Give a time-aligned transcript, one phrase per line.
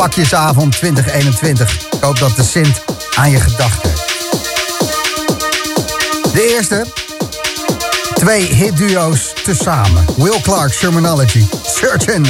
[0.00, 1.74] Pakjesavond 2021.
[1.90, 2.82] Ik hoop dat de Sint
[3.14, 3.90] aan je gedachten.
[6.32, 6.86] De eerste.
[8.14, 10.04] Twee hitduo's tezamen.
[10.16, 11.46] Will Clark, Shermanology.
[11.64, 12.26] Certain.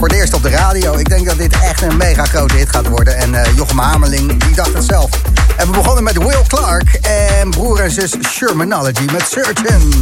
[0.00, 0.96] Voor het eerst op de radio.
[0.96, 3.16] Ik denk dat dit echt een mega grote hit gaat worden.
[3.16, 5.10] En uh, Jochem Hamerling, die dacht het zelf.
[5.56, 9.92] En we begonnen met Will Clark en broer en zus Shermanology met Certain.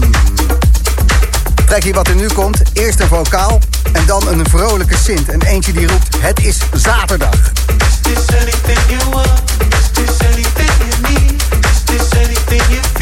[1.66, 2.62] Trek wat er nu komt.
[2.72, 3.60] Eerst een vocaal
[3.92, 5.28] en dan een vrolijke sint.
[5.28, 7.34] En eentje die roept, het is zaterdag.
[7.34, 9.42] Is this anything you want?
[9.68, 11.42] Is this anything you need?
[11.70, 12.97] Is this anything you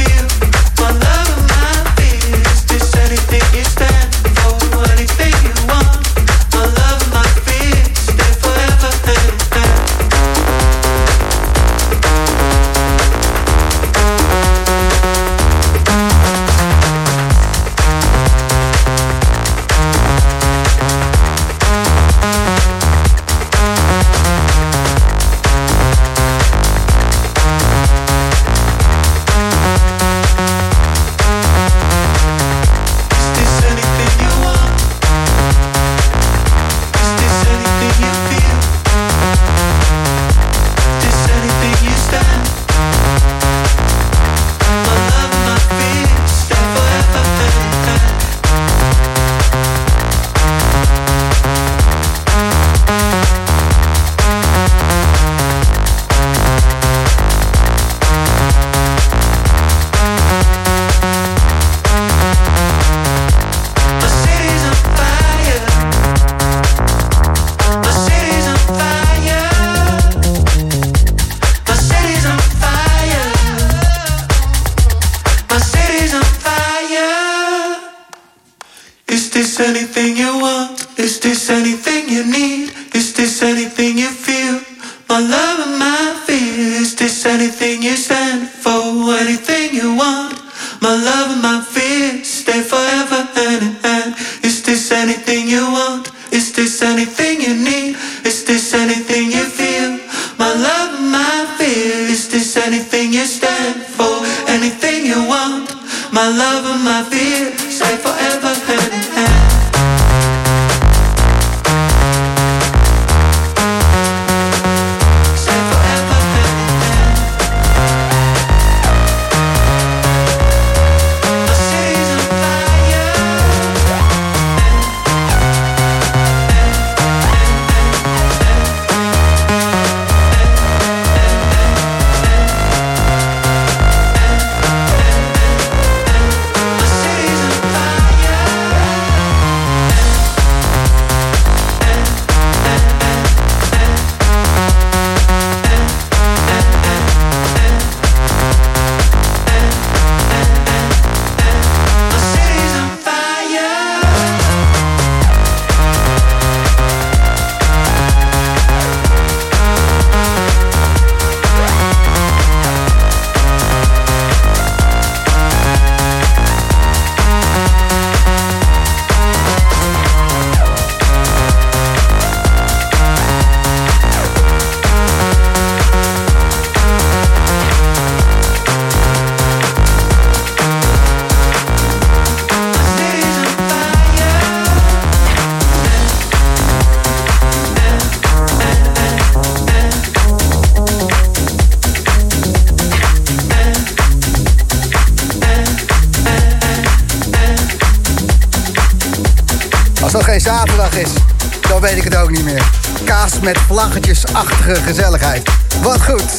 [203.47, 205.51] met vlaggetjesachtige gezelligheid.
[205.83, 206.39] Wat goed.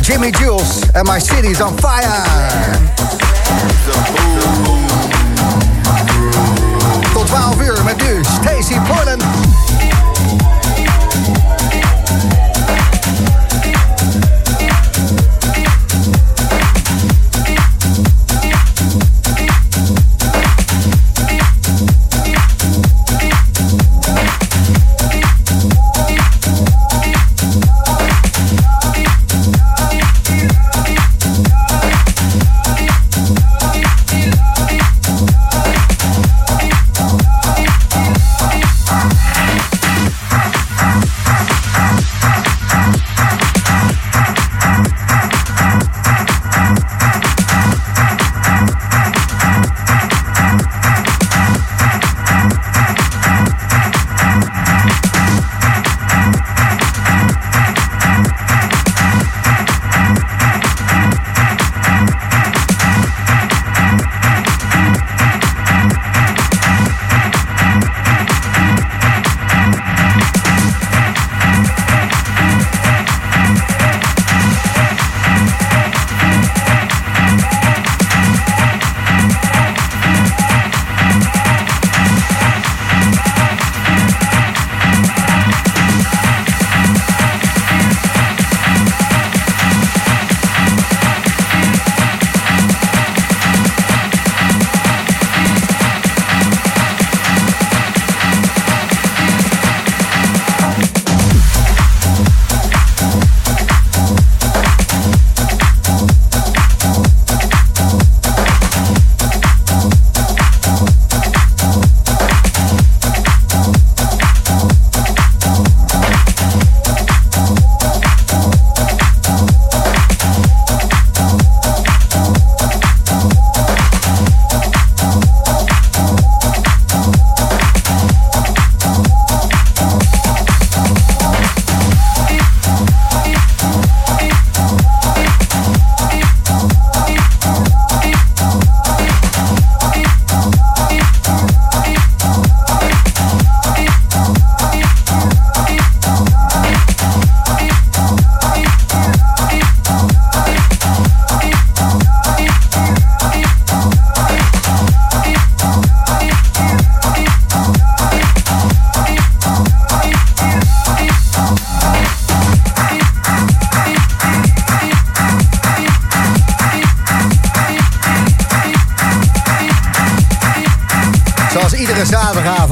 [0.00, 2.22] Jimmy Jules en My City's on Fire.
[7.14, 9.22] Tot 12 uur met nu Stacy Portland.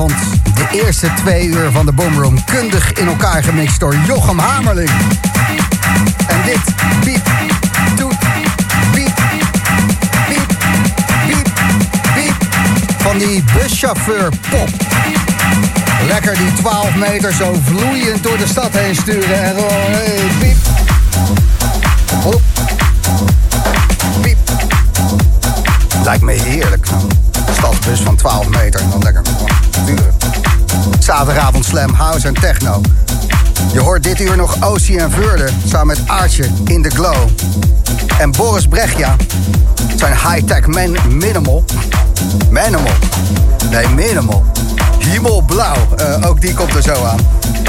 [0.01, 2.45] De eerste twee uur van de Boomroom.
[2.45, 4.91] Kundig in elkaar gemixt door Jochem Hamerling.
[6.27, 6.61] En dit,
[7.05, 7.31] piep,
[7.97, 8.19] toet,
[8.93, 9.15] piep,
[10.29, 10.47] piep,
[11.27, 11.49] piep,
[12.15, 12.35] piep.
[12.99, 14.69] Van die buschauffeur pop.
[16.07, 19.43] Lekker die 12 meter zo vloeiend door de stad heen sturen.
[19.43, 20.57] En gewoon, hey, piep.
[22.23, 22.41] Hop.
[24.21, 24.39] Piep.
[26.05, 26.87] Lijkt me heerlijk.
[27.53, 29.23] Stadsbus van 12 meter dan lekker
[30.99, 32.81] Zaterdagavond slam, house en techno.
[33.73, 35.11] Je hoort dit uur nog Ocie en
[35.67, 37.29] samen met Aartje in The Glow.
[38.19, 39.17] En Boris Brechtja,
[39.97, 41.65] zijn high-tech man minimal.
[42.51, 42.93] Manimal.
[43.71, 44.45] Nee, minimal.
[44.99, 47.19] Hemelblauw, uh, ook die komt er zo aan.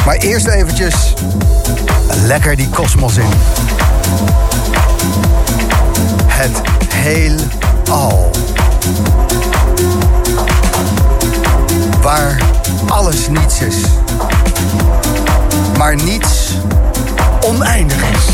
[0.05, 1.13] Maar eerst eventjes
[2.23, 3.29] lekker die kosmos in.
[6.27, 6.61] Het
[6.93, 8.29] heelal.
[12.01, 12.37] Waar
[12.87, 13.75] alles niets is.
[15.77, 16.51] Maar niets
[17.41, 18.25] oneindig is.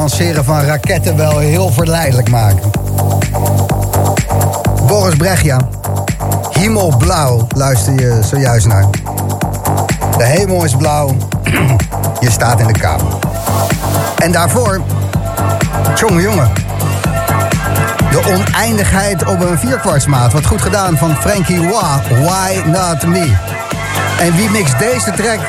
[0.00, 2.70] Lanceren van raketten wel heel verleidelijk maken.
[4.86, 5.58] Boris Brechja,
[6.50, 8.84] Hemelblauw luister je zojuist naar.
[10.16, 11.16] De hemel is blauw,
[12.20, 13.00] je staat in de kou.
[14.18, 14.80] En daarvoor,
[15.94, 16.52] jonge jongen.
[18.10, 20.32] De oneindigheid op een vierkwartsmaat.
[20.32, 23.34] Wat goed gedaan van Frankie Wah, Why Not Me.
[24.20, 25.40] En wie mixt deze track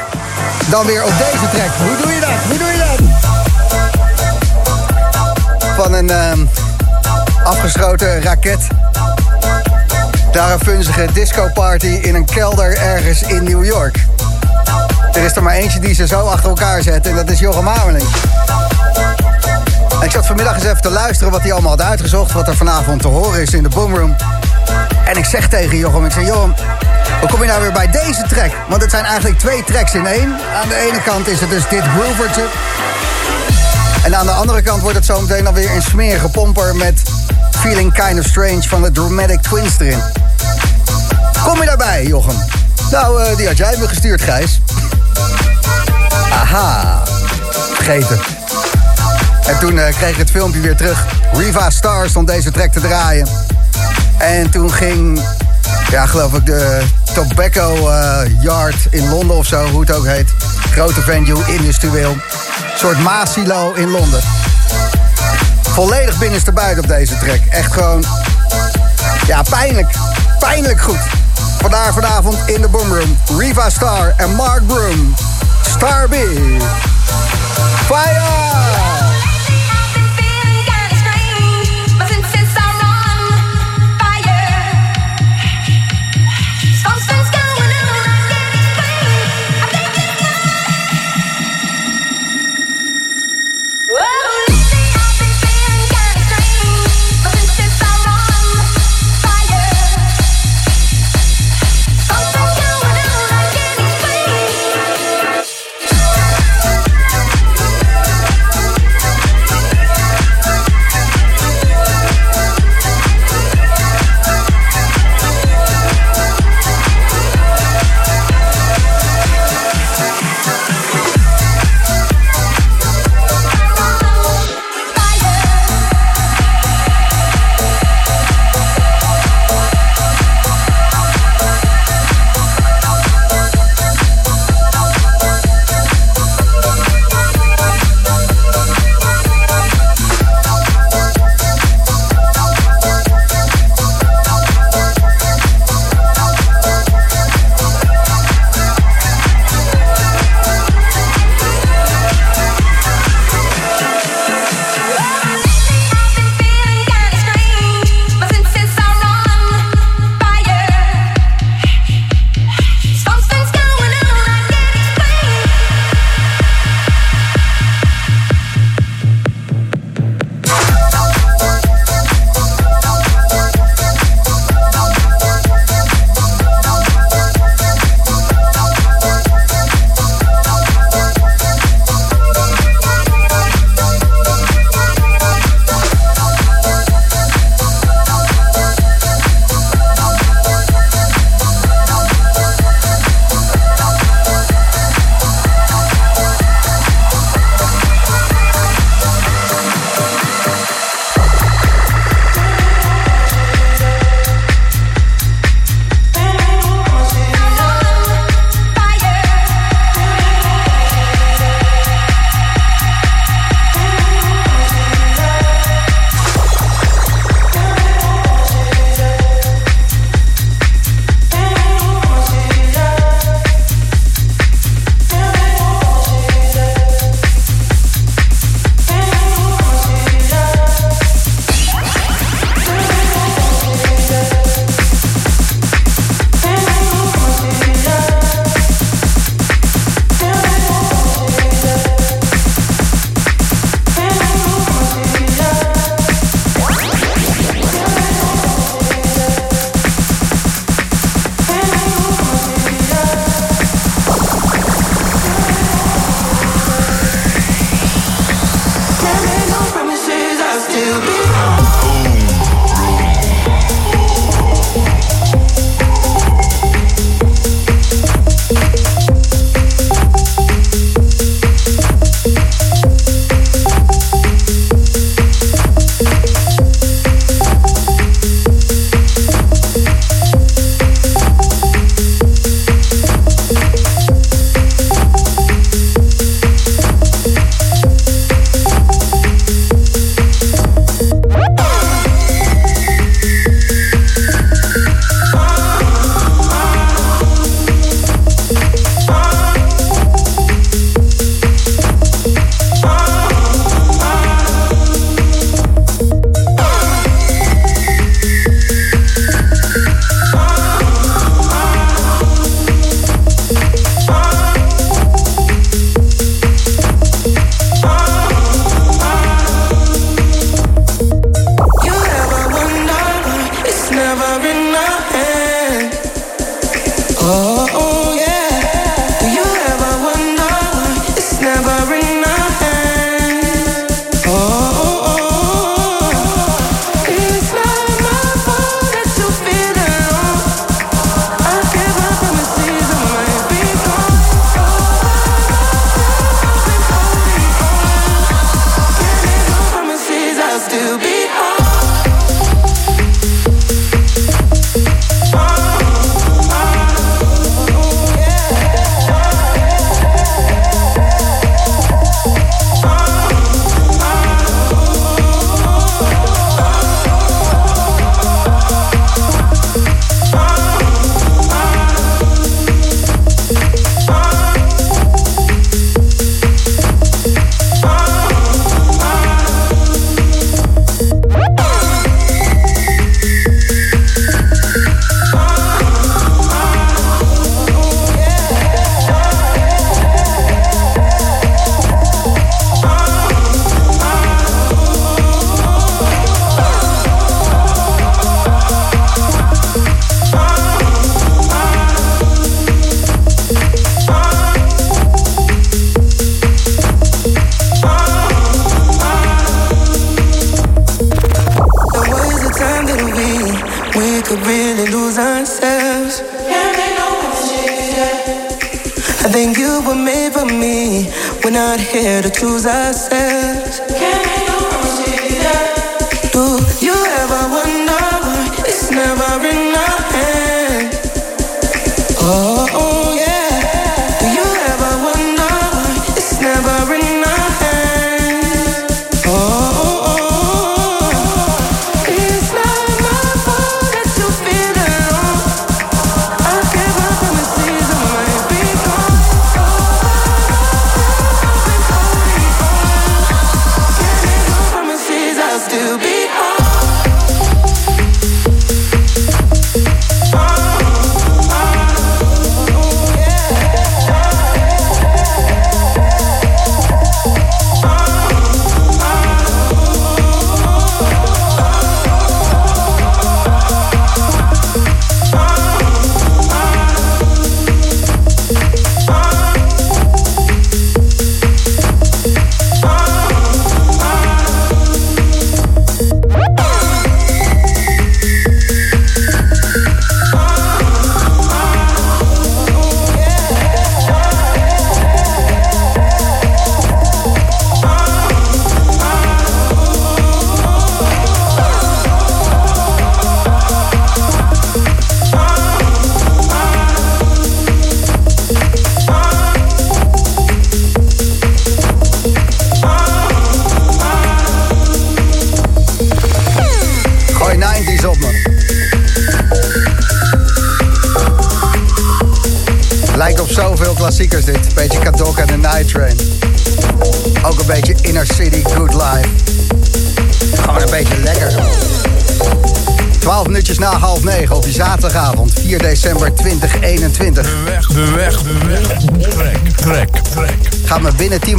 [0.69, 1.71] dan weer op deze track?
[1.87, 2.29] Hoe doe je dat?
[2.47, 3.20] Hoe doe je dat?
[5.81, 6.45] Van een ehm,
[7.43, 8.67] afgeschoten raket
[10.33, 14.05] naar een funzige disco-party in een kelder ergens in New York.
[15.13, 17.67] Er is er maar eentje die ze zo achter elkaar zet en dat is Jochem
[17.67, 18.05] Ameling.
[19.99, 22.31] En ik zat vanmiddag eens even te luisteren wat hij allemaal had uitgezocht...
[22.31, 24.15] wat er vanavond te horen is in de Boomroom.
[25.05, 26.27] En ik zeg tegen Jochem, ik zeg...
[26.27, 26.53] Jochem,
[27.19, 28.51] hoe kom je nou weer bij deze track?
[28.69, 30.29] Want het zijn eigenlijk twee tracks in één.
[30.61, 32.43] Aan de ene kant is het dus dit groovertje.
[34.03, 36.75] En aan de andere kant wordt het zo meteen dan weer een smerige pomper...
[36.75, 37.01] met
[37.51, 39.99] Feeling Kind of Strange van de Dramatic Twins erin.
[41.43, 42.35] Kom je daarbij, Jochem?
[42.91, 44.59] Nou, uh, die had jij me gestuurd, Gijs.
[46.31, 47.03] Aha,
[47.73, 48.19] vergeten.
[49.45, 51.05] En toen uh, kreeg ik het filmpje weer terug.
[51.33, 53.27] Riva Star stond deze track te draaien.
[54.17, 55.21] En toen ging,
[55.89, 56.81] ja, geloof ik, de
[57.13, 60.29] Tobacco uh, Yard in Londen of zo, hoe het ook heet.
[60.71, 62.15] Grote venue, industrieel.
[62.81, 64.21] Soort Masilo in Londen.
[65.61, 67.39] Volledig binnenstebuiten op deze track.
[67.49, 68.03] Echt gewoon,
[69.27, 69.95] ja, pijnlijk.
[70.39, 70.99] Pijnlijk goed.
[71.57, 73.17] Vandaar vanavond in de Boomroom.
[73.37, 75.13] Riva Star en Mark Broom.
[75.61, 76.13] Star B.
[77.85, 79.00] Fire!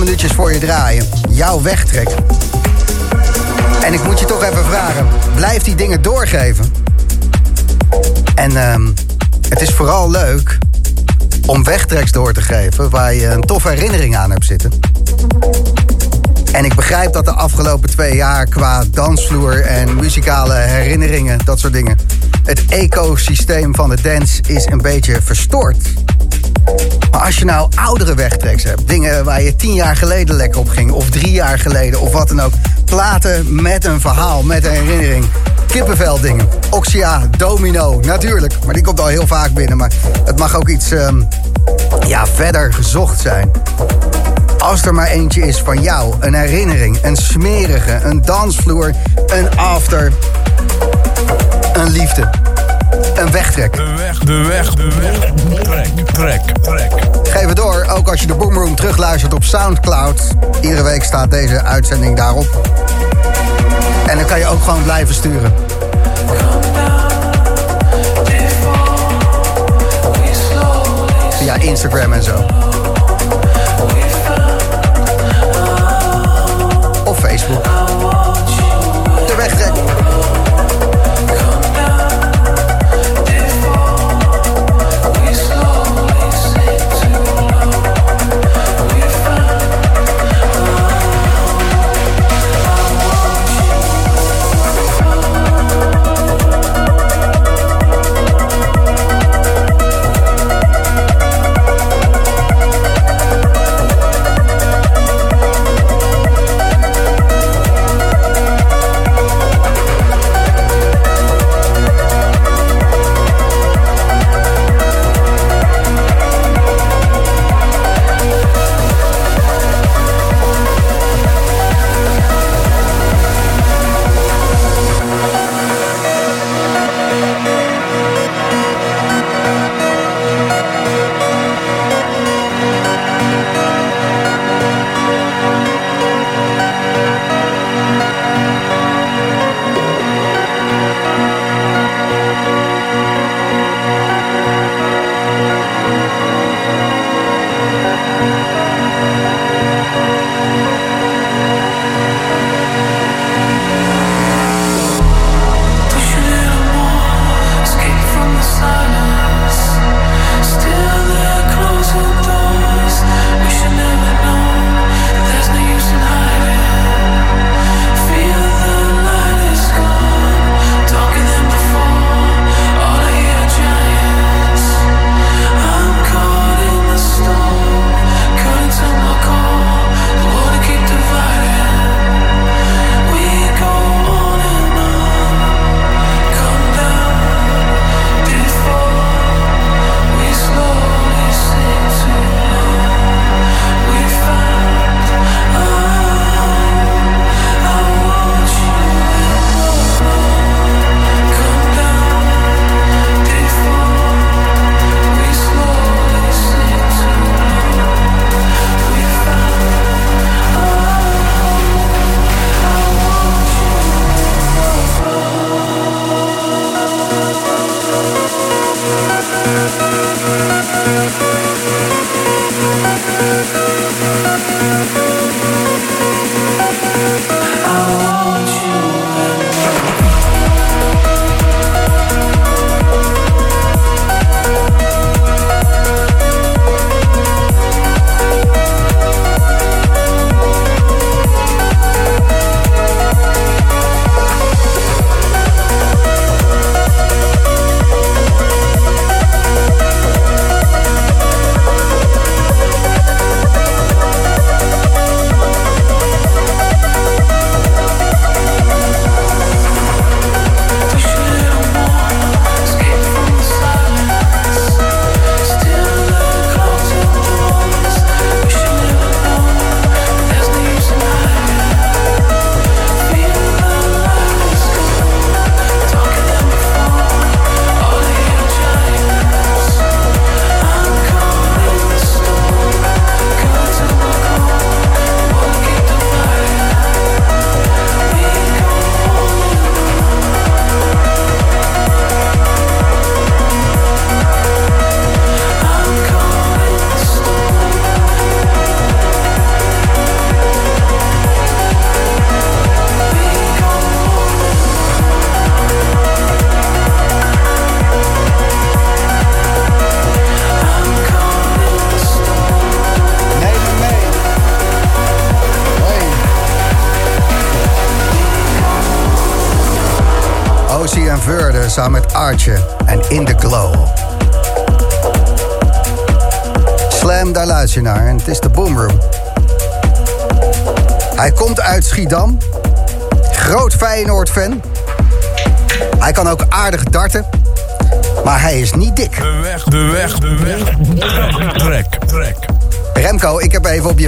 [0.05, 1.07] Minuutjes voor je draaien.
[1.31, 2.09] Jouw wegtrek.
[3.85, 5.07] En ik moet je toch even vragen.
[5.35, 6.73] Blijf die dingen doorgeven.
[8.35, 8.87] En ehm,
[9.49, 10.59] het is vooral leuk
[11.47, 12.91] om wegtreks door te geven...
[12.91, 14.73] waar je een toffe herinnering aan hebt zitten.
[16.53, 21.73] En ik begrijp dat de afgelopen twee jaar qua dansvloer en muzikale herinneringen, dat soort
[21.73, 21.99] dingen.
[22.45, 26.02] Het ecosysteem van de dance is een beetje verstoord.
[27.13, 30.69] Maar als je nou oudere wegtreks hebt, dingen waar je tien jaar geleden lekker op
[30.69, 32.53] ging, of drie jaar geleden, of wat dan ook.
[32.85, 35.25] Platen met een verhaal, met een herinnering.
[35.67, 36.49] Kippenvel dingen.
[36.71, 38.55] Oxia, Domino, natuurlijk.
[38.65, 39.77] Maar die komt al heel vaak binnen.
[39.77, 39.93] Maar
[40.25, 41.23] het mag ook iets ehm,
[42.07, 43.51] ja, verder gezocht zijn.
[44.59, 48.93] Als er maar eentje is van jou, een herinnering, een smerige, een dansvloer,
[49.27, 50.13] een after,
[51.73, 52.31] een liefde,
[53.15, 53.77] een wegtrek.
[53.77, 55.19] De weg, de weg, de weg.
[55.63, 56.93] Trek, trek, trek.
[57.23, 60.23] Geef het door, ook als je de Boomroom terugluistert op Soundcloud.
[60.61, 62.61] Iedere week staat deze uitzending daarop.
[64.07, 65.53] En dan kan je ook gewoon blijven sturen.
[71.39, 72.52] Via Instagram en zo.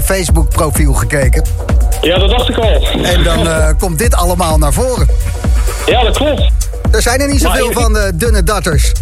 [0.04, 1.44] Facebook-profiel gekeken.
[2.00, 2.88] Ja, dat dacht ik al.
[3.02, 5.08] En dan eh, komt dit allemaal naar voren.
[5.86, 6.42] Ja, dat klopt.
[6.92, 8.92] Er zijn er niet zoveel Maar ik- van de dunne datters.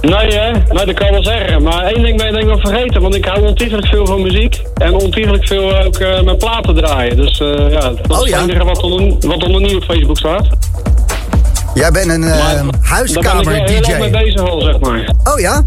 [0.00, 0.50] Nee, hè?
[0.50, 1.62] Nee, dat kan wel zeggen.
[1.62, 3.00] Maar één ding ben je denk ik wel vergeten.
[3.02, 4.62] Want ik hou ontiegelijk veel van muziek.
[4.74, 7.16] En ontiegelijk veel ook eh, mijn platen draaien.
[7.16, 8.40] Dus eh, ja, dat Oh, is ja.
[8.40, 10.46] het enige wat er, wat er nog niet op Facebook staat.
[11.74, 14.10] Jij bent een eh, Maar daar ben ik wel heel lang mee huiskamer-dj.
[14.24, 15.10] bezig al, zeg maar.
[15.24, 15.62] Oh ja?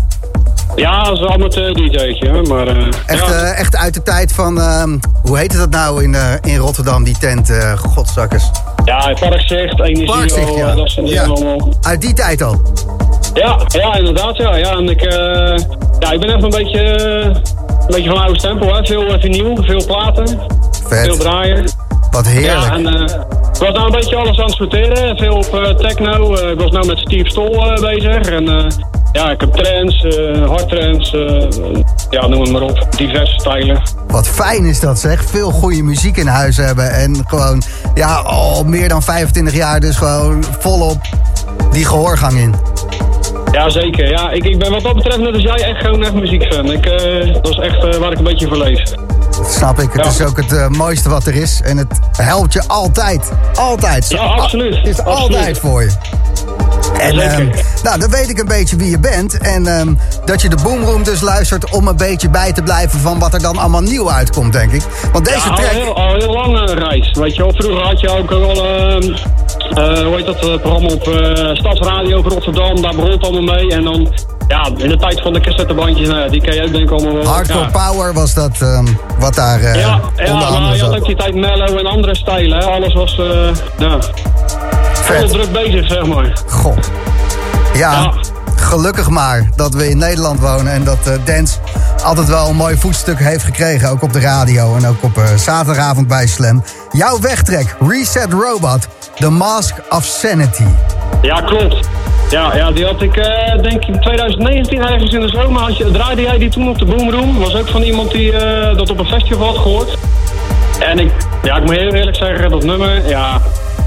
[0.80, 2.42] Ja, als amateur-dj'tje, hè.
[2.42, 3.34] Maar, eh, Echt, ja.
[3.34, 4.60] eh, echt uit de tijd van...
[4.62, 7.52] ehm, hoe heette dat nou in, eh, in Rotterdam, die tent?
[7.76, 8.44] godzakkers.
[8.86, 10.76] ja, Parkzicht, Energie, Parkzicht, ja.
[10.76, 11.30] dat soort dingen Ja.
[11.30, 11.74] allemaal.
[11.82, 12.62] Uit die tijd al.
[13.34, 14.56] Ja, ja, inderdaad, ja.
[14.56, 15.02] ja en ik,
[16.00, 17.02] ja, ik ben even een beetje,
[17.80, 18.86] een beetje van oude stempel, hè.
[18.86, 20.40] Veel uh, vinyl, veel platen,
[20.88, 21.70] veel draaien.
[22.12, 22.66] Wat heerlijk.
[22.66, 22.88] Ja, en
[23.54, 25.18] ik was nou een beetje alles aan het sorteren.
[25.18, 26.34] Veel op techno.
[26.52, 28.22] Ik was nou met Steve Stol bezig.
[28.30, 28.46] En
[29.20, 31.48] ja, ik heb trends, eh hardtrends, eh,
[32.10, 32.88] ja, noem het maar op.
[32.98, 33.82] Diverse stijlen.
[34.08, 35.24] Wat fijn is dat zeg.
[35.26, 36.92] Veel goede muziek in huis hebben.
[36.94, 37.62] En gewoon,
[37.94, 40.98] ja, al meer dan 25 jaar dus gewoon volop
[41.72, 42.56] die gehoorgang in.
[43.52, 44.10] Ja, zeker.
[44.10, 46.72] Ja, ik, ik ben wat dat betreft net als jij echt gewoon echt muziekfan.
[46.72, 48.58] Ik, eh, dat is echt waar ik een beetje voor.
[48.58, 49.92] Dat snap ik.
[49.94, 50.10] Het Ja.
[50.10, 51.62] is ook het mooiste wat er is.
[51.62, 53.32] En het helpt je altijd.
[53.56, 54.10] Altijd.
[54.10, 54.76] Ja, absoluut.
[54.76, 55.36] Het is Absoluut.
[55.38, 55.92] altijd voor je.
[56.98, 57.48] En ehm,
[57.84, 59.38] nou, dan weet ik een beetje wie je bent.
[59.38, 59.94] En ehm,
[60.26, 63.42] dat je de Boomroom dus luistert om een beetje bij te blijven van wat er
[63.42, 64.84] dan allemaal nieuw uitkomt, denk ik.
[65.12, 65.72] Want deze ja, al, track...
[65.72, 67.12] heel, al heel lang een reis.
[67.12, 70.90] Weet je wel, vroeger had je ook wel, eh, eh, hoe heet dat, eh, programma
[70.90, 72.82] op eh, Stadsradio Rotterdam.
[72.82, 73.72] Daar begon het allemaal mee.
[73.72, 74.14] En dan,
[74.48, 76.92] ja, in de tijd van de cassettebandjes, nou ja, die ken je ook denk ik
[76.92, 77.26] allemaal wel.
[77.26, 77.88] Hardcore ja.
[77.88, 81.06] Power was dat wat wat daar eh, Ja, ja onder maar andere je had ook
[81.06, 82.58] die tijd mellow en andere stijlen.
[82.58, 82.66] Hè?
[82.66, 83.98] Alles was eh ja,
[85.18, 85.30] Vet.
[85.30, 86.34] druk bezig, zeg maar.
[86.48, 86.78] Goh.
[87.74, 88.14] Ja, Ja.
[88.56, 91.58] gelukkig maar dat we in Nederland wonen en dat eh, dance
[92.04, 93.90] altijd wel een mooi voetstuk heeft gekregen.
[93.90, 96.64] Ook op de radio en ook op eh, zaterdagavond bij Slam.
[96.92, 100.64] Jouw wegtrek, Reset Robot, The Mask of Sanity.
[101.22, 101.88] Ja, klopt.
[102.30, 105.62] Ja, ja die had ik eh, denk ik in 2019 ergens in de zomer.
[105.62, 107.40] Had je, draaide jij die toen op de Boomroom.
[107.40, 108.32] Was ook van iemand die
[108.76, 109.98] dat op een festival had gehoord.
[110.80, 111.12] En ik,
[111.44, 113.42] ja, ik moet heel eerlijk zeggen, dat nummer, ja,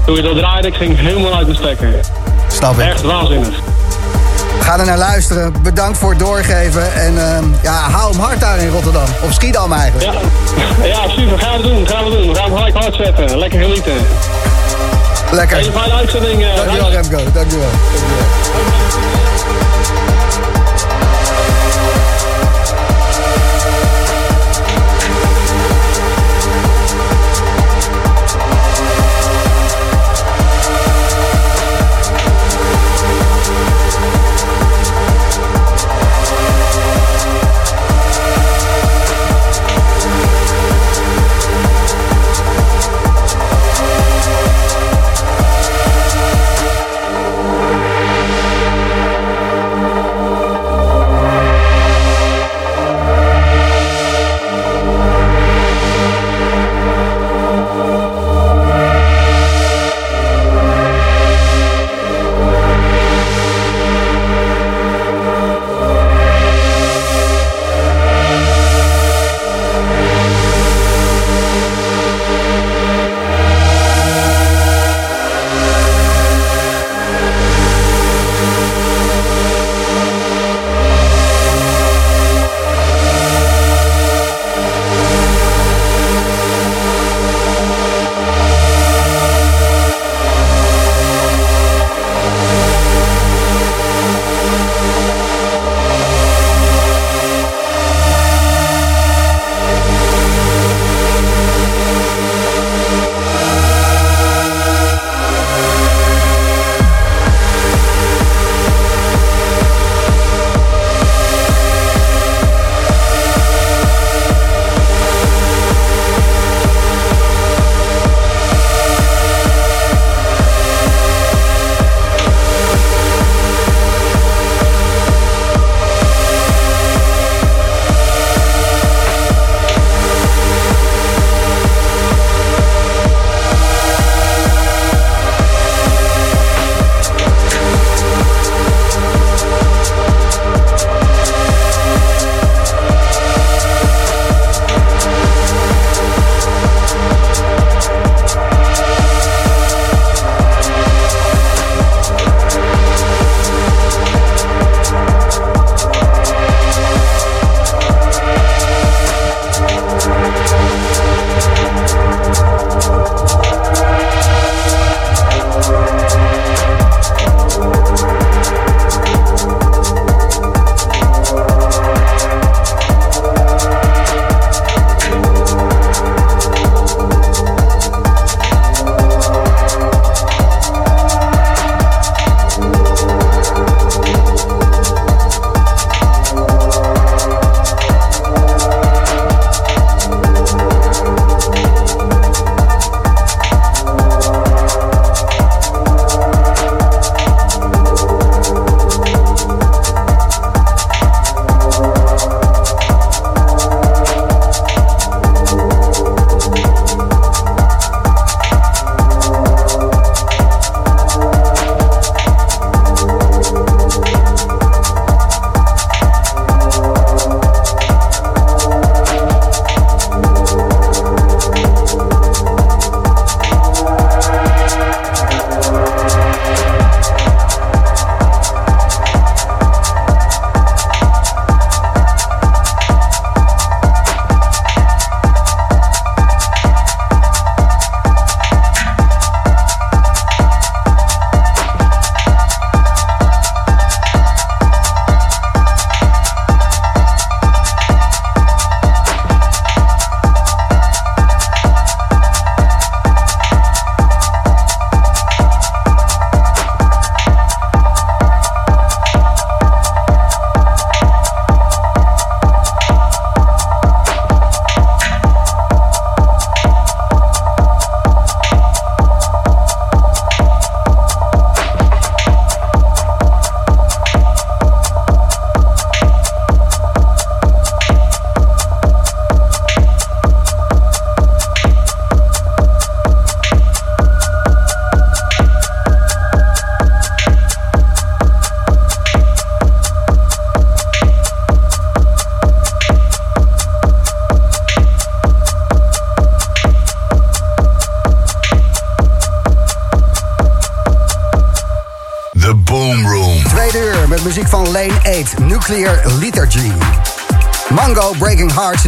[0.05, 1.99] toen je dat draaide, ik ging helemaal uit mijn stekker.
[2.47, 2.85] Snap ik.
[2.85, 3.55] Echt waanzinnig.
[4.59, 5.53] Ga er naar luisteren.
[5.63, 6.93] Bedankt voor het doorgeven.
[6.93, 9.03] En ehm, ja, hou hem hard daar in Rotterdam.
[9.23, 10.11] Of Schiedam eigenlijk.
[10.13, 12.27] Ja, ja super, gaan we doen, gaan we doen.
[12.27, 13.93] We gaan hem hard, hard zetten, lekker genieten.
[15.31, 15.57] Lekker.
[15.57, 16.43] Hele fijne uitzending.
[16.43, 16.89] eh, Dankjewel.
[16.91, 17.17] Remco.
[17.33, 17.33] Dankjewel.
[17.33, 17.69] Dankjewel.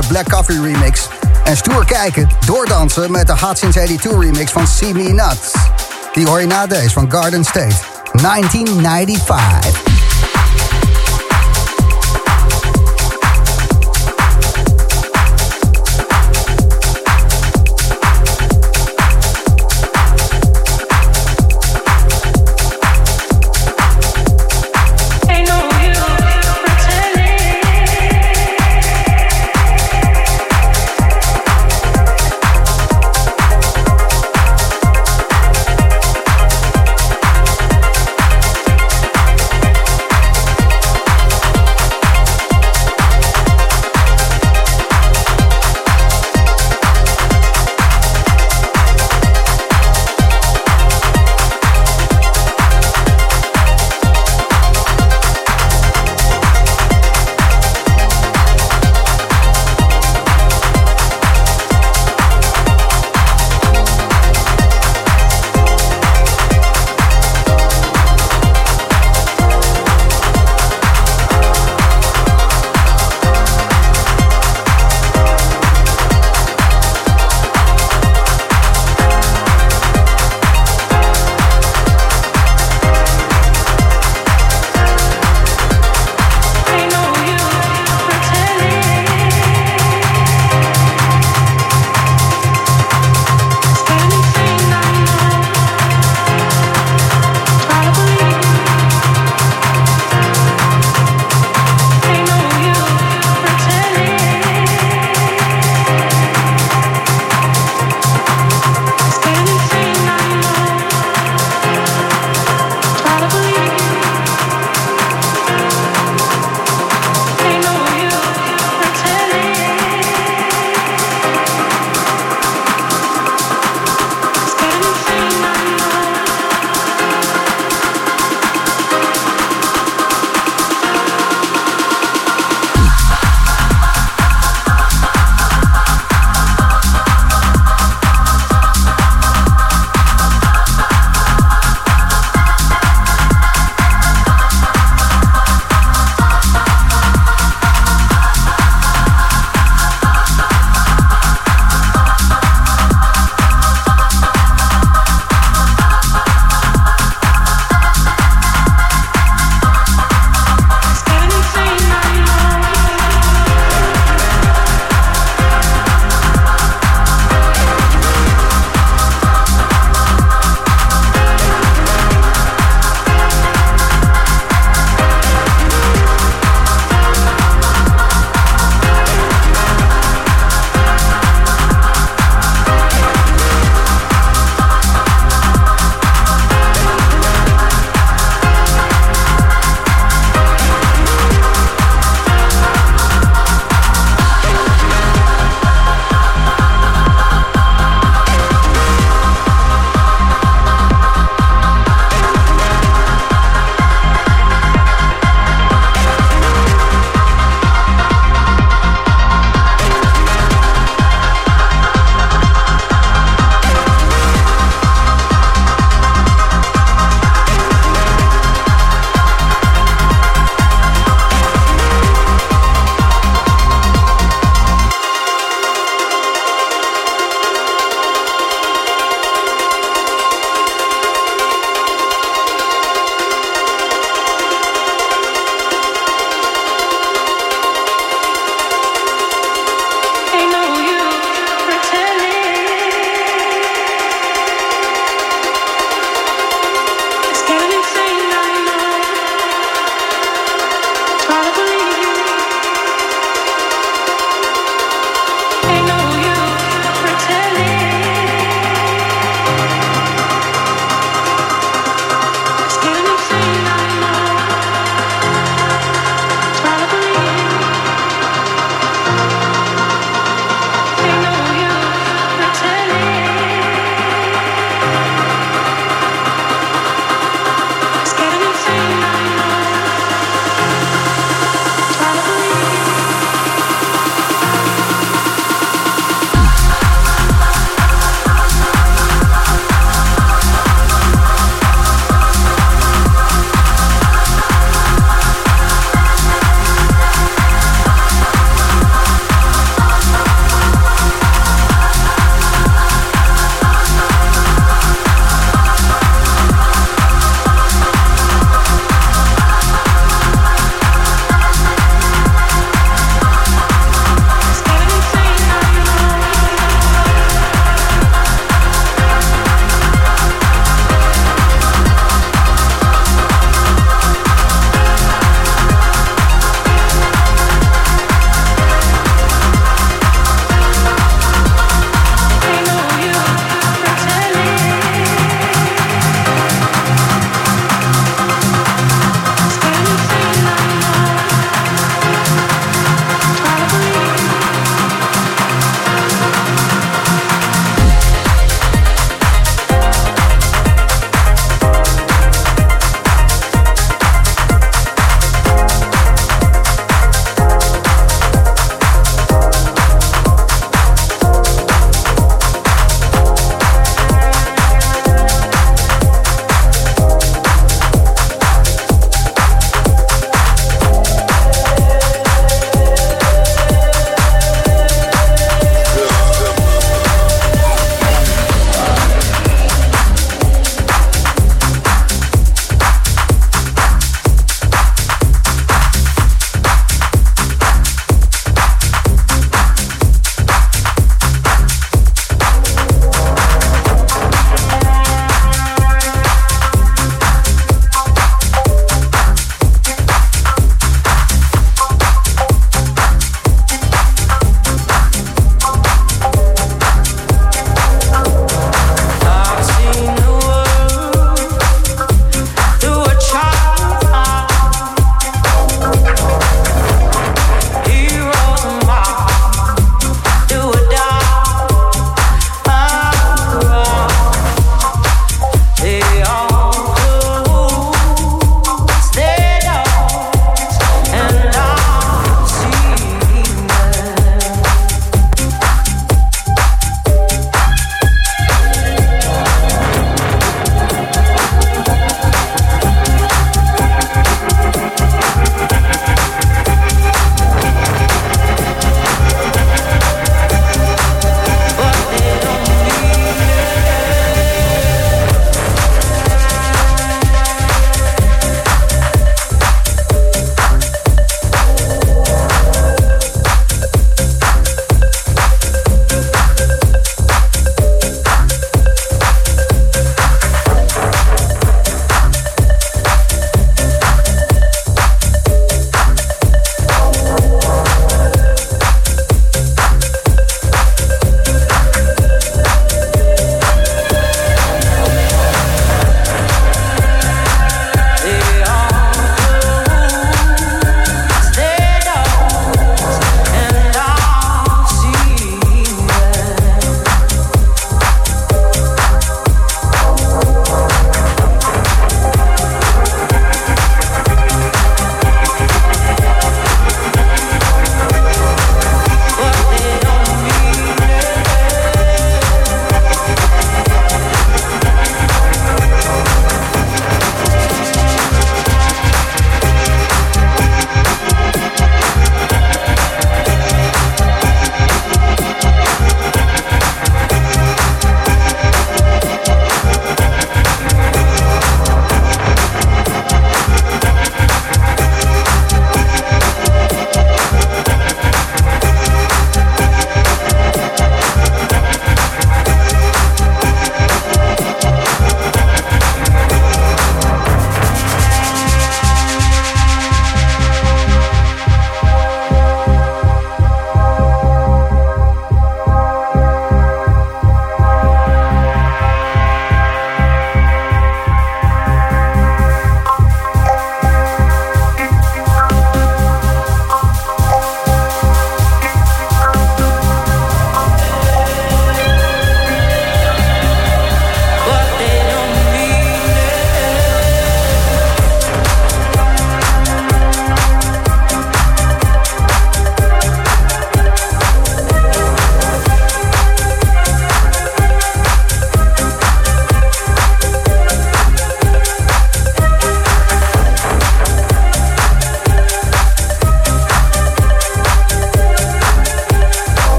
[0.00, 1.08] De Black Coffee remix.
[1.44, 5.52] En stoer kijken, doordansen met de Hot Since 82 remix van See Me Nuts.
[6.12, 7.76] Die hoor je na van Garden State,
[8.12, 9.87] 1995.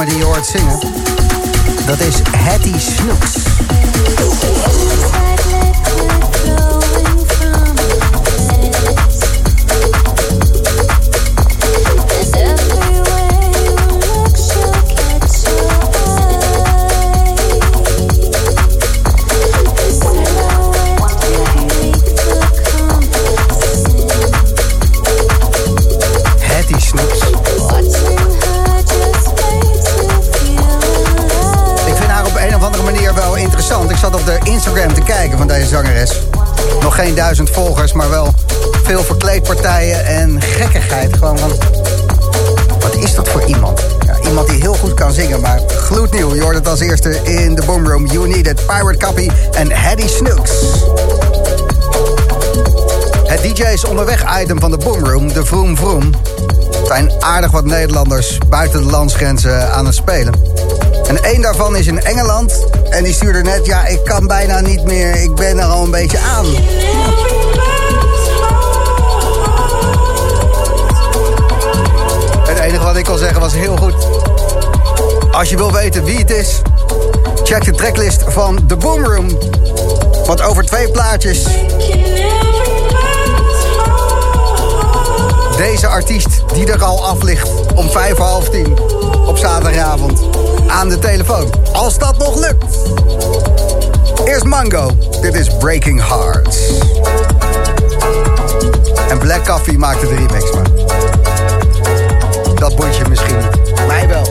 [0.00, 0.78] dame die je hoort zingen.
[1.86, 3.34] Dat is Hattie Snooks.
[37.04, 38.34] Geen duizend volgers, maar wel
[38.82, 41.16] veel verkleedpartijen en gekkigheid.
[41.16, 41.52] Gewoon van,
[42.80, 43.86] wat is dat voor iemand?
[44.06, 46.34] Ja, iemand die heel goed kan zingen, maar gloednieuw.
[46.34, 48.06] Je hoort het als eerste in de Boomroom.
[48.06, 50.50] You Need It, Pirate Copy en Hattie Snooks.
[53.24, 56.10] Het DJ's onderweg item van de Boomroom, de Vroom Vroom...
[56.86, 60.49] zijn aardig wat Nederlanders buiten de landsgrenzen aan het spelen.
[61.10, 62.66] En één daarvan is in Engeland.
[62.90, 65.22] En die stuurde net, ja, ik kan bijna niet meer.
[65.22, 66.46] Ik ben er al een beetje aan.
[72.46, 73.94] Het enige wat ik kon zeggen was heel goed.
[75.32, 76.62] Als je wil weten wie het is,
[77.42, 79.38] check de tracklist van The Boomroom.
[80.26, 81.42] Want over twee plaatjes
[85.56, 88.78] deze artiest die er al af ligt om vijf half tien
[89.26, 90.20] op zaterdagavond
[90.66, 91.50] aan de telefoon.
[91.72, 92.64] Als dat nog lukt.
[94.24, 94.90] Eerst Mango.
[95.20, 96.58] Dit is Breaking Hearts.
[99.08, 100.68] En Black Coffee maakte de remix maar.
[102.54, 103.38] Dat boeit je misschien.
[103.86, 104.29] Mij wel.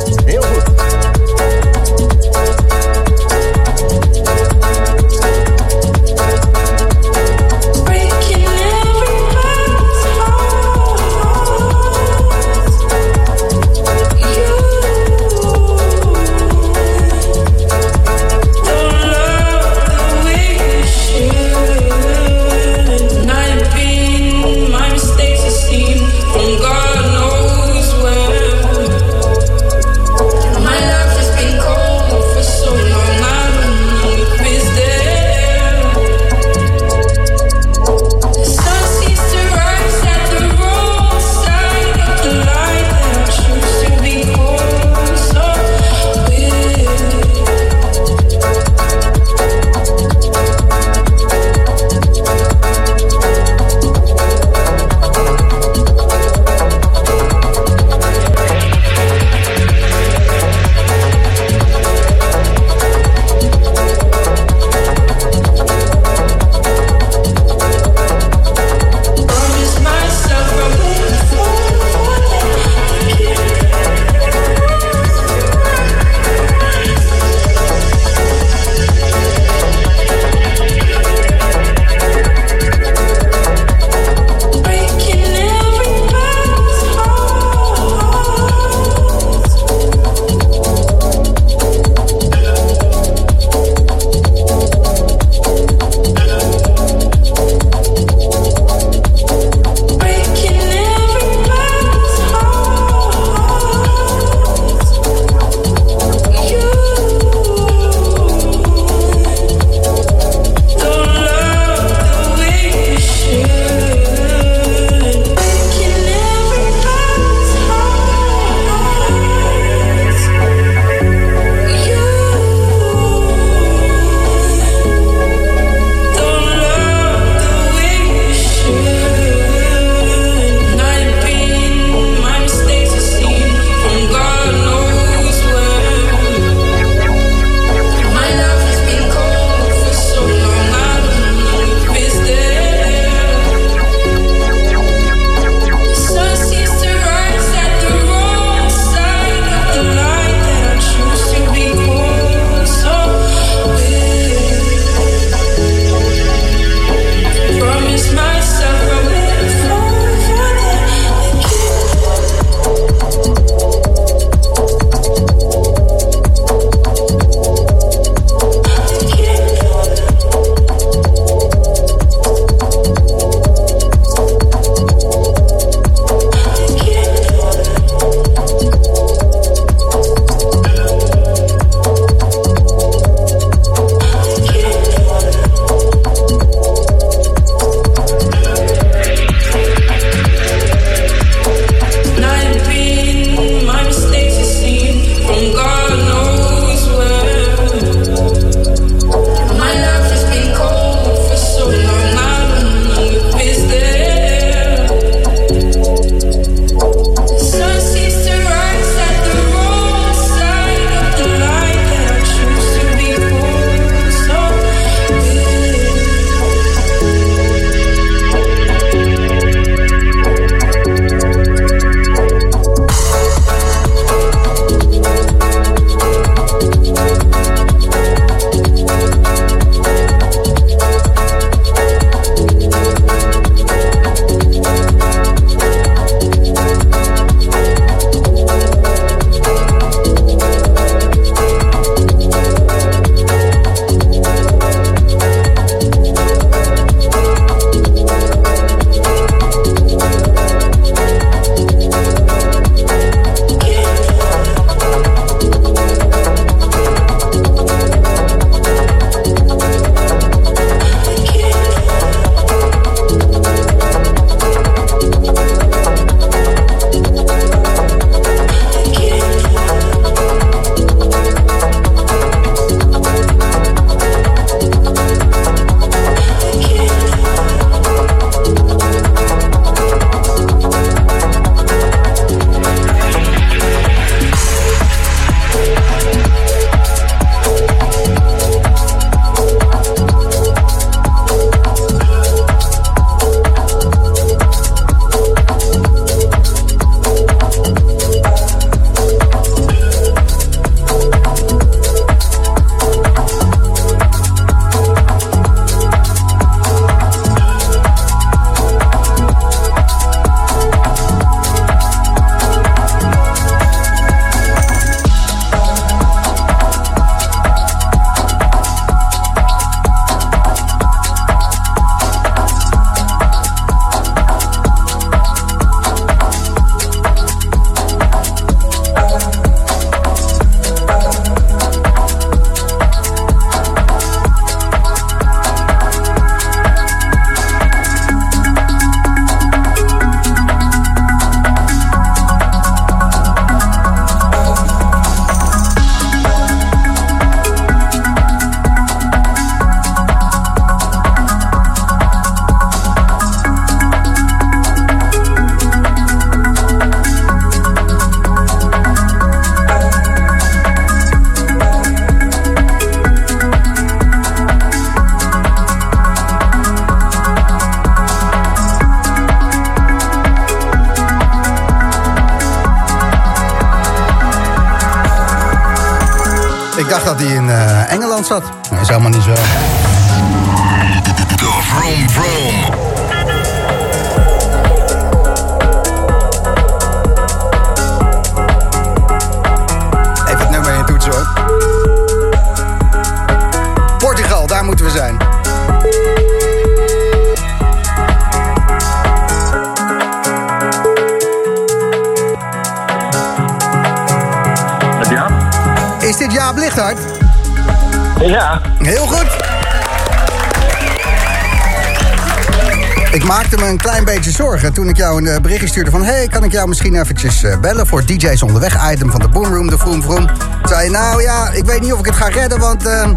[415.19, 416.03] Een eh, berichtje stuurde van...
[416.03, 419.69] hey, kan ik jou misschien eventjes eh, bellen voor DJ's onderweg item van de Boomroom,
[419.69, 420.27] de Vroom Vroom.
[420.27, 420.37] Toen
[420.67, 423.09] zei je, nou ja, ik weet niet of ik het ga redden, want eh,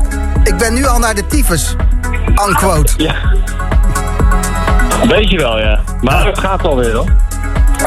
[0.44, 1.76] ik ben nu al naar de tyfus.
[2.48, 2.92] Unquote.
[2.96, 3.14] Ja.
[5.08, 5.80] Weet je wel, ja.
[6.00, 7.06] Maar het gaat alweer, hoor.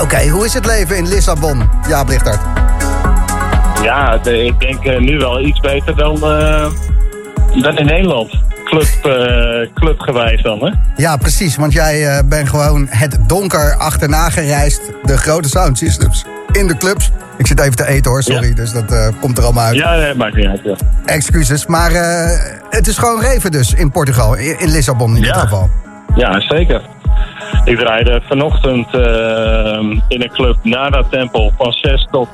[0.02, 2.40] Oké, hoe is het leven in Lissabon, Jaap Lichthart?
[3.84, 6.20] Ja, de- ik denk nu wel iets beter dan,
[7.62, 8.32] dan in Nederland.
[8.64, 8.88] Club,
[9.74, 10.72] clubgewijs dan, hè?
[10.98, 14.82] Ja, precies, want jij eh, bent gewoon het donker achterna gereisd.
[15.04, 17.12] De grote sound systems in de clubs.
[17.38, 18.56] Ik zit even te eten hoor, sorry, Ja.
[18.56, 19.76] dus dat eh, komt er allemaal uit.
[19.76, 20.76] Ja, nee, maakt niet uit, ja.
[21.06, 22.40] Excuses, maar eh,
[22.70, 25.40] het is gewoon reven dus in Portugal, in, in Lissabon in dit Ja.
[25.40, 25.70] geval.
[26.16, 26.82] Ja, zeker.
[27.64, 28.94] Ik draaide vanochtend
[30.08, 32.30] in een club na dat tempel van 6 tot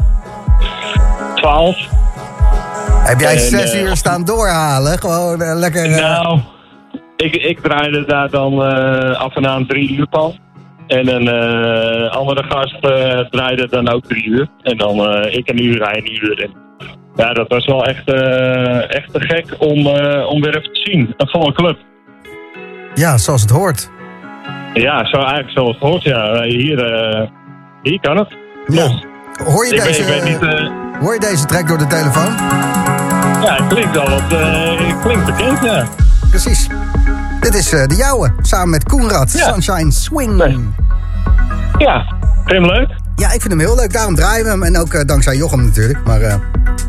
[1.36, 1.78] 12.
[3.04, 5.00] Heb jij En, zes uur staan doorhalen?
[5.00, 5.90] Gewoon lekker...
[5.90, 6.40] Nou,
[7.22, 10.36] ik, ik draaide daar dan eh, af en aan drie uur van.
[10.88, 14.48] En een eh, andere gast eh, draaide dan ook drie uur.
[14.62, 16.44] En dan ik een uur, hij een uur.
[16.44, 16.52] En,
[17.16, 18.12] ja, dat was wel echt,
[18.88, 19.88] echt te gek om,
[20.26, 21.14] om weer even te zien.
[21.18, 21.78] Een volle club.
[22.94, 23.90] Ja, zoals het hoort.
[24.74, 26.04] Ja, zo eigenlijk zoals het hoort.
[26.04, 26.78] Ja, hier,
[27.84, 28.38] hier kan het.
[28.68, 28.88] Ja.
[29.46, 30.40] Hoor je, Ik, deze, ik weet niet...
[31.00, 32.34] hoor je deze track door de telefoon?
[33.44, 34.40] ja, het klinkt al wat...
[34.80, 35.88] het klinkt bekend, ja.
[36.30, 36.70] Precies.
[37.42, 39.52] Dit is eh, de jouwe, samen met Koenrad, Ja.
[39.52, 40.34] Sunshine Swing.
[40.34, 40.60] Nee.
[41.78, 42.06] Ja,
[42.46, 42.90] vind je hem leuk?
[43.16, 44.64] Ja, ik vind hem heel leuk, daarom draaien we hem.
[44.64, 46.00] En ook eh, dankzij Jochem natuurlijk.
[46.06, 46.36] Maar eh,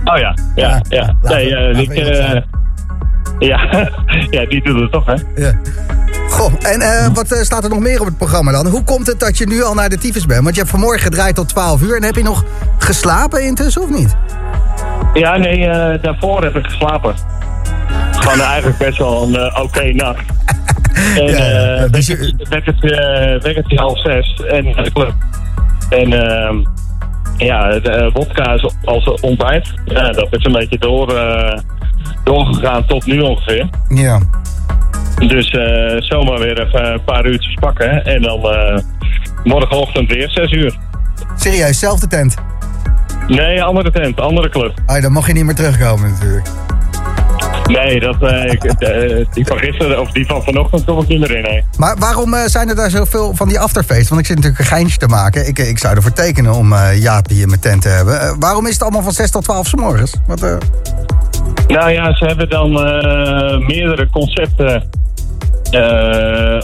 [0.04, 1.92] Oh ja, ja, Ja, Nee, ik,
[3.38, 3.60] ja,
[4.30, 5.14] ja, die doet het toch, hè?
[5.36, 5.52] ja.
[6.28, 8.66] Goh, en wat staat er nog meer op het programma dan?
[8.66, 10.42] Hoe komt het dat je nu al naar de tyfus bent?
[10.42, 11.96] Want je hebt vanmorgen gedraaid tot 12 uur.
[11.96, 12.44] En heb je nog
[12.78, 14.14] geslapen intussen of niet?
[15.14, 15.68] Ja, nee,
[16.00, 17.14] daarvoor heb ik geslapen.
[18.10, 20.24] Gewoon eigenlijk best wel een eh, oké nacht.
[21.16, 25.12] En Ja, dus je- wekkertje wekkertje, eh, half zes en naar de club.
[25.90, 26.56] En ehm,
[27.36, 29.74] ja, de wodka is als ontbijt.
[29.84, 31.14] Ja, dat is een beetje door,
[32.24, 33.68] doorgegaan tot nu ongeveer.
[33.88, 34.20] Ja.
[35.26, 35.50] Dus
[36.08, 38.04] zomaar weer even een paar uurtjes pakken.
[38.04, 38.40] En dan
[39.44, 40.74] morgenochtend weer zes uur.
[41.36, 42.34] Serieus, zelfde tent.
[43.26, 44.72] Nee, andere tent, andere club.
[44.86, 46.46] Oh, dan mag je niet meer terugkomen natuurlijk.
[47.66, 51.36] Nee, dat, eh, eh, die van gisteren, of die van vanochtend kom ik niet meer
[51.36, 51.42] in.
[51.42, 51.64] Nee.
[51.78, 54.08] Maar waarom eh, zijn er daar zoveel van die afterfeest?
[54.08, 55.48] Want ik zit natuurlijk een geintje te maken.
[55.48, 58.40] Ik, ik zou ervoor tekenen om eh Jaap hier in mijn tent te hebben.
[58.40, 60.14] Waarom is het allemaal van 6 tot 12 's morgens?
[60.26, 60.40] Wat,
[61.68, 62.72] Nou ja, ze hebben dan
[63.66, 64.90] meerdere concepten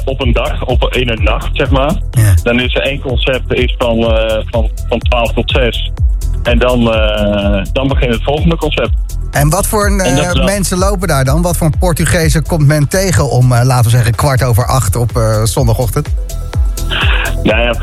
[0.04, 2.02] op een dag, op, in een nacht, zeg maar.
[2.10, 2.34] Ja.
[2.42, 4.02] Dan is er één concept is van,
[4.50, 5.90] van, van 12 tot 6.
[6.42, 8.90] En dan, eh, dan begint het volgende concept.
[9.30, 11.42] En wat voor een, En eh, mensen lopen daar dan?
[11.42, 14.96] Wat voor een Portugezen komt men tegen om, eh, laten we zeggen, kwart over acht
[14.96, 15.10] op
[15.44, 16.08] zondagochtend?
[17.42, 17.74] Nou ja,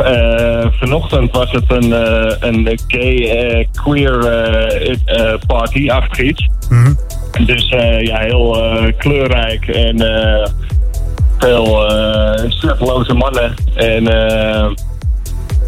[0.79, 1.91] vanochtend was het een,
[2.47, 4.17] een gay queer
[5.47, 6.49] party achter iets.
[6.69, 6.93] Mhm.
[7.45, 7.69] Dus
[7.99, 8.57] ja, heel
[8.97, 9.97] kleurrijk en
[11.37, 14.03] veel uh, mannen en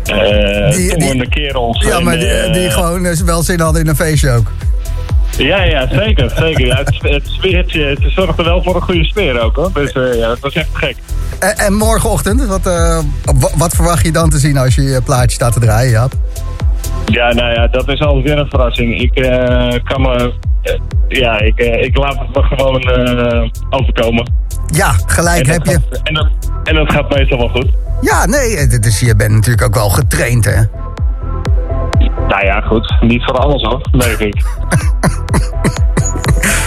[0.09, 1.85] eh Die- tommende kerels.
[1.85, 4.51] Ja, maar die, eh, die gewoon eh, wel zin hadden in een feestje ook.
[5.37, 6.31] Ja, ja, zeker.
[6.37, 6.65] zeker.
[6.65, 9.69] Ja, het, het sfeertje, het zorgde wel voor een goede sfeer ook hoor.
[9.73, 10.95] Dus ja, het was echt gek.
[11.39, 15.31] En, en morgenochtend, wat, wa- wat verwacht je dan te zien als je je plaatje
[15.35, 16.11] staat te draaien, Jaap?
[17.05, 19.01] Ja, nou ja, dat is altijd weer een verrassing.
[19.01, 19.13] Ik
[19.83, 20.31] kan me.
[21.07, 24.31] Ja, ik, eh, ik laat het me gewoon eh, overkomen.
[24.67, 25.79] Ja, gelijk heb je.
[26.03, 26.27] en, dat,
[26.63, 27.67] en dat gaat meestal wel goed.
[28.01, 30.61] Ja, nee, is, je bent natuurlijk ook wel getraind, hè?
[32.27, 32.95] Nou ja, goed.
[33.01, 34.43] Niet voor alles hoor, denk ik.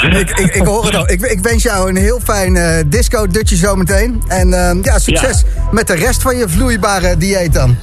[0.20, 1.10] ik, ik, ik hoor het al.
[1.10, 2.59] Ik, ik wens jou een heel fijn
[2.89, 4.22] disco-dutje zometeen.
[4.28, 7.77] En eh, ja, succes met de rest van je vloeibare dieet dan.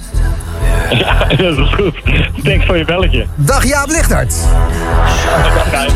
[0.98, 1.96] Ja, dat is goed.
[2.44, 3.26] Thanks voor je belletje.
[3.36, 4.36] Dag Jaap Lichthart.
[5.72, 5.88] Dag,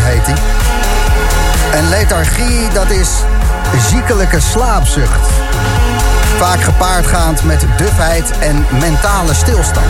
[0.00, 0.34] heet hij.
[1.80, 3.08] En lethargie, dat is
[3.88, 5.28] ziekelijke slaapzucht.
[6.36, 9.86] Vaak gepaardgaand met dufheid en mentale stilstand.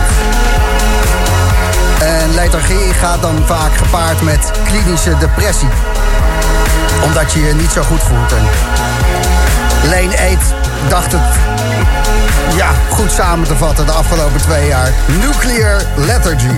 [1.99, 5.69] En lethargie gaat dan vaak gepaard met klinische depressie.
[7.03, 8.31] Omdat je je niet zo goed voelt.
[8.31, 8.47] En
[9.89, 10.53] Leen Eet
[10.89, 11.37] dacht het
[12.55, 14.91] ja, goed samen te vatten de afgelopen twee jaar.
[15.05, 16.57] Nuclear Lethargy.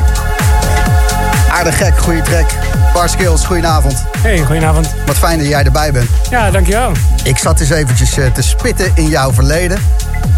[1.52, 2.50] Aardig gek, goede track.
[2.94, 4.04] Bar Skills, goedenavond.
[4.18, 4.94] Hey, goedenavond.
[5.06, 6.10] Wat fijn dat jij erbij bent.
[6.30, 6.92] Ja, dankjewel.
[7.24, 9.80] Ik zat eens eventjes eh, te spitten in jouw verleden.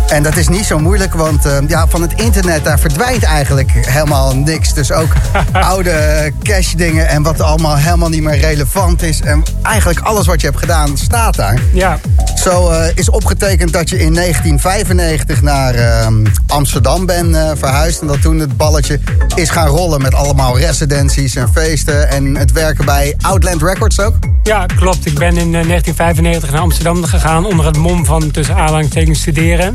[0.07, 3.71] En dat is niet zo moeilijk, want eh, ja, van het internet daar verdwijnt eigenlijk
[3.71, 4.73] helemaal niks.
[4.73, 5.13] Dus ook
[5.71, 9.21] oude cash dingen en wat allemaal helemaal niet meer relevant is.
[9.21, 11.61] En eigenlijk alles wat je hebt gedaan staat daar.
[11.73, 11.99] Ja,
[12.35, 16.07] Zo eh, is opgetekend dat je in 1995 naar eh,
[16.47, 18.01] Amsterdam bent eh, verhuisd.
[18.01, 18.99] En dat toen het balletje
[19.35, 22.09] is gaan rollen met allemaal residenties en feesten.
[22.09, 24.15] En het werken bij Outland Records ook.
[24.43, 25.05] ja, klopt.
[25.05, 29.72] Ik ben in eh, 1995 naar Amsterdam gegaan onder het mom van tussen aanhalingstekens studeren.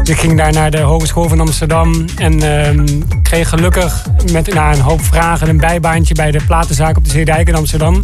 [0.00, 2.86] Dus ik ging daar naar de Hogeschool van Amsterdam en ehm,
[3.22, 7.48] kreeg gelukkig met na een hoop vragen een bijbaantje bij de platenzaak op de Zeedijk
[7.48, 8.00] in Amsterdam.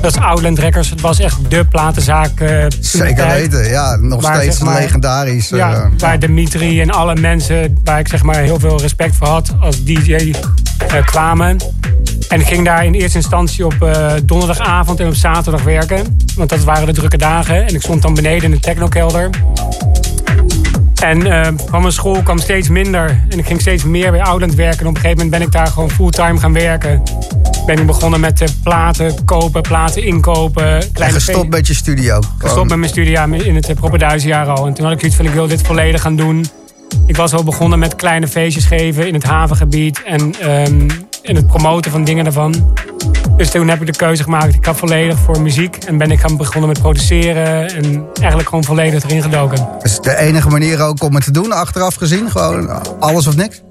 [0.00, 0.90] Dat is Outland Records.
[0.90, 2.40] Het was echt de platenzaak.
[2.40, 3.96] eh, Zeker weten, ja.
[3.96, 5.48] Nog Waar, steeds zeg maar, legendarisch.
[5.48, 9.54] Ja, waar Dimitri en alle mensen waar ik zeg maar heel veel respect voor had
[9.60, 10.34] als DJ
[10.88, 11.56] eh, kwamen.
[12.28, 13.74] En ik ging daar in eerste instantie op
[14.24, 16.18] donderdagavond en op zaterdag werken.
[16.36, 17.66] Want dat waren de drukke dagen.
[17.66, 19.30] En ik stond dan beneden in de technokelder.
[21.04, 23.24] En eh, van mijn school kwam steeds minder.
[23.28, 24.80] En ik ging steeds meer bij Outland werken.
[24.80, 27.02] En op een gegeven moment ben ik daar gewoon fulltime gaan werken.
[27.66, 30.92] Ben ik begonnen met eh, platen kopen, platen inkopen.
[30.92, 32.20] en gestopt met je studio.
[32.38, 34.66] gestopt met mijn studie in het uh, propenduizenjaar al.
[34.66, 36.44] En toen had ik zoiets van, ik wil dit volledig gaan doen.
[37.06, 40.02] Ik was al begonnen met kleine feestjes geven in het havengebied.
[40.02, 40.88] En ehm,
[41.22, 42.74] in het promoten van dingen daarvan.
[43.36, 44.54] Dus toen heb ik de keuze gemaakt.
[44.54, 45.76] Ik ga volledig voor muziek.
[45.76, 47.74] En ben ik gaan begonnen met produceren.
[47.74, 49.68] En eigenlijk gewoon volledig erin gedoken.
[49.82, 52.30] is de enige manier ook om het te doen, achteraf gezien?
[52.30, 53.62] Gewoon alles of niks?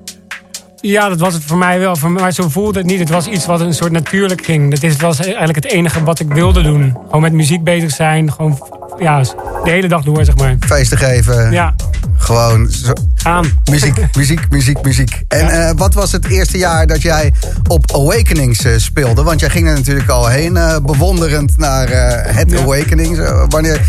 [0.76, 1.96] Ja, dat was het voor mij wel.
[2.08, 3.00] Maar zo voelde het niet.
[3.00, 4.72] Het was iets wat een soort natuurlijk ging.
[4.72, 6.98] Dat is, het was eigenlijk het enige wat ik wilde doen.
[7.06, 8.32] Gewoon met muziek bezig zijn.
[8.32, 8.68] Gewoon
[9.00, 9.20] ja,
[9.64, 10.56] de hele dag door, zeg maar.
[10.60, 11.52] Feesten geven.
[11.52, 11.76] Ja,
[12.24, 13.46] Gewoon zo- gaan.
[13.72, 15.24] muziek, muziek, muziek, muziek.
[15.28, 15.50] En Ja.
[15.50, 17.34] eh, wat was het eerste jaar dat jij
[17.68, 19.24] op Awakenings eh, speelde?
[19.24, 21.88] Want jij ging er natuurlijk al heen, eh, bewonderend naar
[22.36, 22.58] het Ja.
[22.60, 23.20] Awakenings.
[23.50, 23.82] Wanneer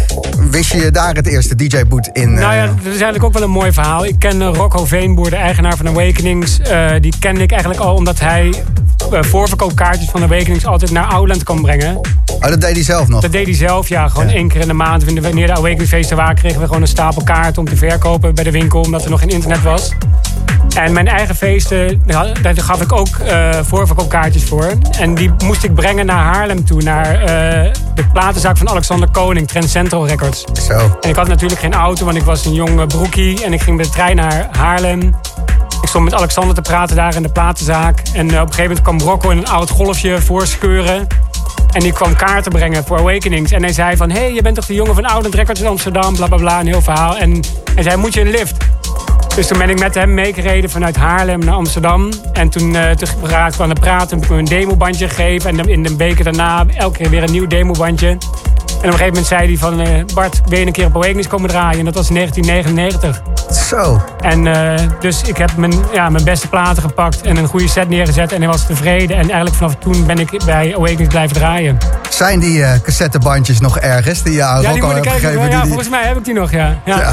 [0.51, 2.33] wist je daar het eerste DJ-boot in?
[2.35, 4.05] Nou ja, dat is eigenlijk ook wel een mooi verhaal.
[4.05, 6.59] Ik ken Rocco Veenboer, de eigenaar van Awakenings.
[7.01, 8.55] Die kende ik eigenlijk al omdat hij
[9.11, 11.97] voorverkoopkaartjes van Awakenings altijd naar Outland kan brengen.
[11.97, 13.21] oh, dat deed hij zelf nog.
[13.21, 14.09] Dat deed hij zelf, ja.
[14.09, 14.35] Gewoon Ja.
[14.35, 15.05] één keer in de maand.
[15.05, 18.51] Wanneer de Awakeningsfeesten waren, kregen we gewoon een stapel kaarten om te verkopen bij de
[18.51, 18.81] winkel.
[18.81, 19.93] Omdat er nog geen internet was.
[20.77, 22.03] En mijn eigen feesten,
[22.43, 24.73] daar gaf ik ook eh voorverkoopkaartjes voor.
[24.99, 26.83] En die moest ik brengen naar Haarlem toe.
[26.83, 30.45] Naar eh, de platenzaak van Alexander Koning, Trend Central Records.
[30.67, 30.99] Zo.
[31.01, 33.45] En ik had natuurlijk geen auto, want ik was een jong eh, broekie.
[33.45, 35.01] En ik ging met de trein naar Haarlem.
[35.83, 38.03] Ik stond met Alexander te praten daar in de platenzaak.
[38.15, 41.07] En eh, op een gegeven moment kwam Rocco in een oud golfje voorscheuren.
[41.75, 43.53] En die kwam kaarten brengen voor Awakenings.
[43.53, 45.67] En hij zei van, hé, hey, je bent toch de jongen van Oudend Records in
[45.67, 47.17] Amsterdam, bla bla bla, een heel verhaal.
[47.17, 47.41] En
[47.75, 48.57] hij zei, moet je een lift?
[49.37, 52.09] Dus toen ben ik met hem meegereden vanuit Haarlem naar Amsterdam.
[52.33, 55.59] En toen, eh toen raakten we aan het praten, heb ik hem een demobandje gegeven.
[55.59, 58.19] En in de weken daarna elke keer weer een nieuw demobandje.
[58.85, 59.81] En op een gegeven moment zei hij van...
[59.81, 61.79] eh, Bart, wil je een keer op Awakenings komen draaien?
[61.79, 63.23] En dat was in 1999.
[63.69, 64.05] Zo.
[64.21, 67.89] En eh, dus ik heb mijn, ja, mijn beste platen gepakt en een goede set
[67.89, 68.33] neergezet.
[68.33, 69.17] En hij was tevreden.
[69.17, 71.79] En eigenlijk vanaf toen ben ik bij Awakenings blijven draaien.
[72.11, 75.11] Zijn die eh, cassettebandjes nog ergens die je Ja, moet ik hebt kijken.
[75.11, 75.51] gegeven?
[75.51, 76.79] Ja, die- volgens mij heb ik die nog, ja.
[76.85, 76.99] ja.
[76.99, 77.13] Ja,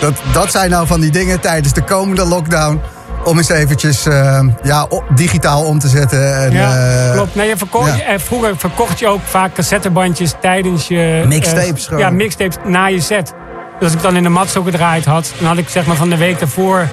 [0.00, 2.80] dat, dat zijn nou van die dingen tijdens de komende lockdown.
[3.24, 6.42] Om eens eventjes eh, ja, digitaal om te zetten.
[6.42, 7.34] En, Ja, eh, klopt.
[7.34, 8.18] Nee, je verkocht, ja.
[8.18, 11.24] vroeger verkocht je ook vaak cassettebandjes tijdens je...
[11.26, 12.00] Mixtapes eh, gewoon.
[12.00, 13.32] Ja, mixtapes na je set.
[13.78, 15.32] Dus als ik dan in de Matzo gedraaid had...
[15.38, 16.88] dan had ik zeg maar van de week daarvoor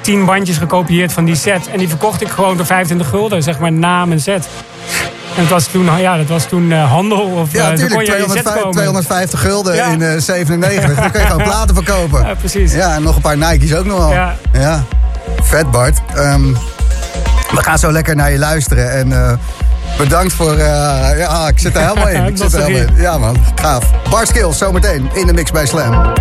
[0.00, 1.68] tien bandjes gekopieerd van die set.
[1.72, 4.48] En die verkocht ik gewoon voor 25 gulden, zeg maar, na mijn set.
[5.36, 7.20] En het was toen, ja, dat was toen eh, handel.
[7.20, 8.06] Of, Ja, zo natuurlijk.
[8.06, 8.72] set 250, komen.
[8.72, 9.86] 250 gulden Ja.
[9.86, 10.94] in eh 97.
[11.00, 12.26] Dan kun je gewoon platen verkopen.
[12.26, 12.72] Ja, precies.
[12.72, 14.12] Ja, en nog een paar Nike's ook nog wel.
[14.12, 14.36] Ja.
[14.52, 14.84] ja.
[15.44, 15.98] Vet, Bart.
[16.14, 16.52] Ehm,
[17.50, 18.90] we gaan zo lekker naar je luisteren.
[18.92, 19.32] En eh,
[19.98, 20.52] bedankt voor...
[20.52, 22.24] eh, ja, ik zit er helemaal in.
[22.32, 23.02] Ik zit er helemaal in.
[23.02, 23.36] Ja, man.
[23.54, 23.84] Gaaf.
[24.10, 26.12] Bart Skills, zometeen in de mix bij Slam.